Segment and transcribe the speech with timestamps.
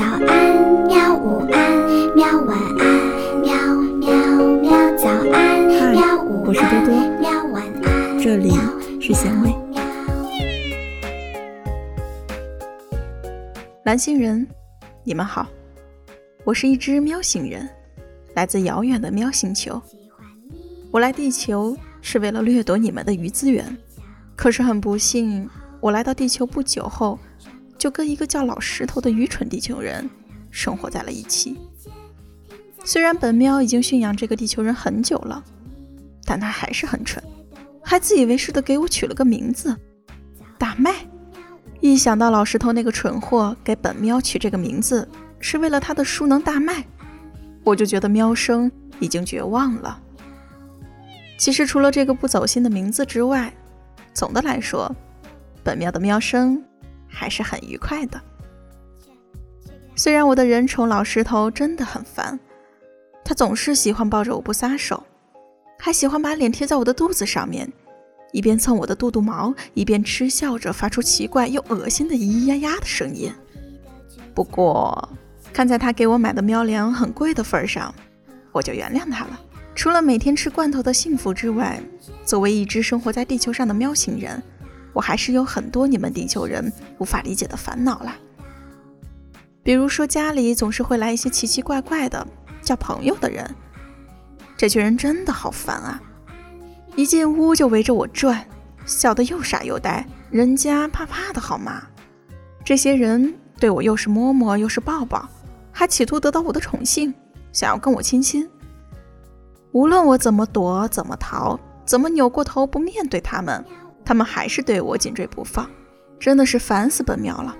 [0.00, 1.14] 早安，喵！
[1.14, 2.40] 午安，喵！
[2.46, 3.52] 晚安，喵
[3.98, 4.08] 喵
[4.62, 4.96] 喵！
[4.96, 5.60] 早安，
[5.92, 6.24] 喵！
[6.24, 7.44] 午安，我是多多，喵！
[7.52, 8.50] 晚安，这里
[8.98, 9.54] 是咸味。
[13.84, 14.48] 蓝星人，
[15.04, 15.46] 你们好，
[16.44, 17.68] 我是一只喵星人，
[18.34, 19.78] 来自遥远的喵星球。
[20.90, 23.76] 我来地球是为了掠夺你们的鱼资源，
[24.34, 25.46] 可是很不幸，
[25.78, 27.18] 我来到地球不久后。
[27.80, 30.08] 就跟一个叫老石头的愚蠢地球人
[30.50, 31.58] 生活在了一起。
[32.84, 35.42] 虽然本喵已经驯养这个地球人很久了，
[36.26, 37.24] 但他还是很蠢，
[37.82, 39.74] 还自以为是的给我取了个名字——
[40.58, 40.94] 大麦。
[41.80, 46.84] 一想到老石头那个蠢货给本喵取这个名字是为了他的书能大卖，
[47.64, 49.98] 我就觉得喵生已经绝望了。
[51.38, 53.50] 其实除了这个不走心的名字之外，
[54.12, 54.94] 总的来说，
[55.64, 56.62] 本喵的喵生。
[57.10, 58.20] 还是很愉快的。
[59.96, 62.38] 虽然我的人宠老石头真的很烦，
[63.24, 65.02] 他总是喜欢抱着我不撒手，
[65.78, 67.70] 还喜欢把脸贴在我的肚子上面，
[68.32, 73.30] 一边蹭我的肚肚毛，一边嗤笑着发出奇怪又恶心的咿咿呀呀的声音。
[74.34, 75.08] 不过，
[75.52, 77.94] 看在他给我买的喵粮很贵的份上，
[78.52, 79.38] 我就原谅他了。
[79.74, 81.80] 除了每天吃罐头的幸福之外，
[82.24, 84.42] 作为一只生活在地球上的喵星人。
[84.92, 88.14] 我还是有很多你们地球人无法理解的烦恼啦，
[89.62, 92.26] 比如说家里总是会来一些奇奇怪怪的
[92.62, 93.48] 叫朋友的人，
[94.56, 96.02] 这群人真的好烦啊！
[96.96, 98.44] 一进屋就围着我转，
[98.84, 101.82] 笑得又傻又呆，人家怕怕的好吗？
[102.64, 105.28] 这些人对我又是摸摸又是抱抱，
[105.70, 107.14] 还企图得到我的宠幸，
[107.52, 108.48] 想要跟我亲亲。
[109.72, 113.64] 无论我怎么躲，怎么逃，怎么扭过头不面对他们。
[114.10, 115.70] 他们还是对我紧追不放，
[116.18, 117.56] 真的是烦死本喵了。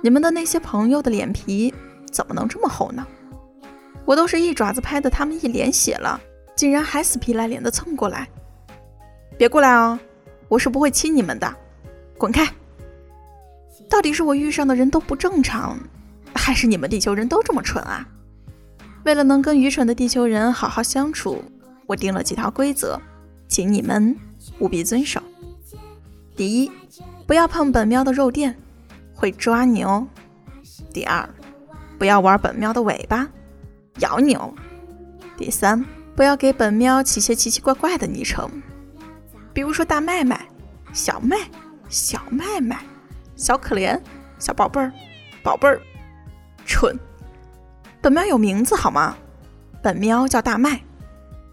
[0.00, 1.72] 你们的那些朋友的脸皮
[2.10, 3.06] 怎么能这么厚呢？
[4.04, 6.20] 我都是一爪子拍的他们一脸血了，
[6.56, 8.28] 竟然还死皮赖脸的蹭过来。
[9.38, 9.96] 别过来哦！
[10.48, 11.54] 我是不会亲你们的，
[12.18, 12.44] 滚开！
[13.88, 15.78] 到底是我遇上的人都不正常，
[16.34, 18.04] 还是你们地球人都这么蠢啊？
[19.04, 21.44] 为了能跟愚蠢的地球人好好相处，
[21.86, 23.00] 我定了几条规则，
[23.46, 24.16] 请你们。
[24.58, 25.20] 务必遵守。
[26.34, 26.70] 第一，
[27.26, 28.56] 不要碰本喵的肉垫，
[29.14, 30.06] 会抓你哦。
[30.92, 31.28] 第二，
[31.98, 33.28] 不要玩本喵的尾巴，
[33.98, 34.52] 咬你哦。
[35.36, 35.84] 第三，
[36.16, 38.50] 不要给本喵起些奇奇怪怪的昵称，
[39.52, 40.48] 比如说大麦麦、
[40.92, 41.36] 小麦、
[41.88, 42.78] 小麦麦、
[43.36, 44.00] 小可怜、
[44.38, 44.92] 小宝贝儿、
[45.42, 45.80] 宝贝儿、
[46.64, 46.98] 蠢。
[48.00, 49.16] 本喵有名字好吗？
[49.82, 50.80] 本喵叫大麦，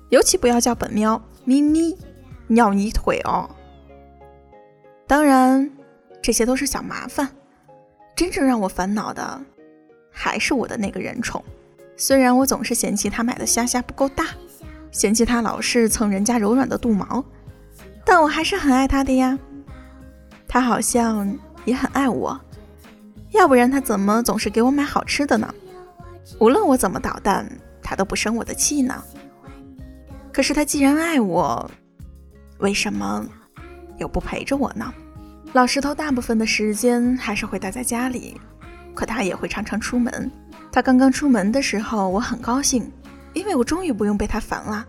[0.09, 1.97] 尤其不要叫本喵咪咪。
[2.49, 3.49] 尿你腿哦！
[5.07, 5.71] 当然，
[6.21, 7.29] 这些都是小麻烦。
[8.15, 9.41] 真正让我烦恼的，
[10.11, 11.41] 还是我的那个人宠。
[11.95, 14.25] 虽然我总是嫌弃他买的虾虾不够大，
[14.91, 17.23] 嫌弃他老是蹭人家柔软的肚毛，
[18.03, 19.37] 但我还是很爱他的呀。
[20.47, 22.39] 他好像也很爱我，
[23.29, 25.53] 要不然他怎么总是给我买好吃的呢？
[26.39, 27.47] 无论我怎么捣蛋，
[27.83, 29.03] 他都不生我的气呢。
[30.33, 31.69] 可是他既然爱我，
[32.59, 33.25] 为什么
[33.97, 34.93] 又不陪着我呢？
[35.53, 38.39] 老石头大部分的时间还是会待在家里，
[38.93, 40.29] 可他也会常常出门。
[40.71, 42.91] 他刚刚出门的时候，我很高兴，
[43.33, 44.85] 因为我终于不用被他烦了。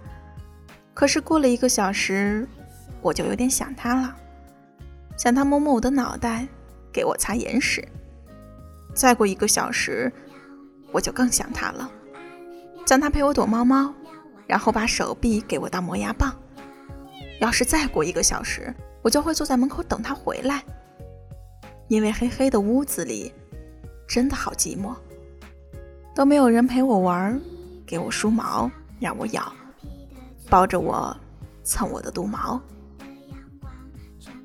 [0.92, 2.46] 可是过了一个小时，
[3.00, 4.14] 我就有点想他了，
[5.16, 6.46] 想他摸摸我的脑袋，
[6.92, 7.86] 给我擦眼屎。
[8.94, 10.12] 再过一个小时，
[10.92, 11.90] 我就更想他了，
[12.84, 13.94] 想他陪我躲猫猫，
[14.46, 16.34] 然后把手臂给我当磨牙棒。
[17.40, 20.62] 要是再过一个小时，我就会坐在门口等他回来，
[21.88, 23.32] 因为黑黑的屋子里
[24.06, 24.94] 真的好寂寞，
[26.14, 27.40] 都没有人陪我玩，
[27.86, 28.70] 给我梳毛，
[29.00, 29.50] 让我咬，
[30.50, 31.16] 抱着我
[31.64, 32.60] 蹭我的肚毛。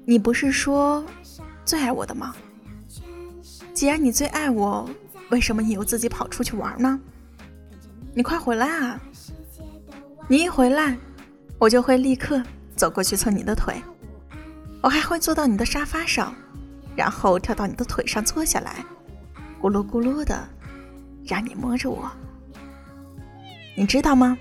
[0.06, 1.04] 你不是说
[1.66, 2.34] 最爱我的吗？
[3.74, 4.90] 既然你最爱我，
[5.32, 6.98] 为什么你又自己跑出去玩呢？
[8.14, 9.02] 你快回来啊！
[10.30, 10.98] 你一回来，
[11.60, 12.42] 我就会立刻。
[12.76, 13.82] 走过去蹭你的腿，
[14.82, 16.36] 我还会坐到你的沙发上，
[16.96, 18.84] 然后跳到你的腿上坐下来，
[19.62, 20.48] 咕噜咕噜的，
[21.26, 22.12] 让你摸着我。
[23.76, 24.38] 你知道吗？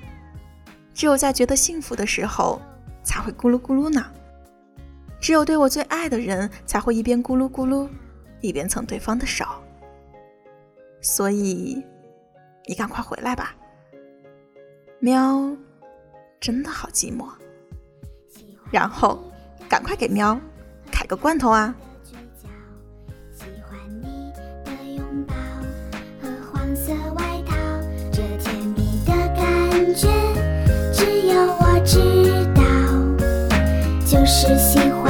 [0.92, 2.60] 只有在觉得幸福的时候，
[3.02, 4.04] 才会咕噜咕噜呢。
[5.20, 7.88] 只有对我最爱的人，才会一边咕噜咕噜，
[8.40, 9.44] 一边蹭对方的手。
[11.00, 11.84] 所以，
[12.66, 13.54] 你赶快回来吧，
[15.00, 15.56] 喵，
[16.40, 17.26] 真的好寂寞。
[18.74, 19.22] 然后
[19.68, 20.36] 赶快给喵
[20.90, 21.72] 开个罐头啊。
[28.10, 30.08] 这甜蜜的感觉。
[30.92, 32.00] 只有我知
[32.52, 32.62] 道。
[34.04, 35.03] 就是喜欢。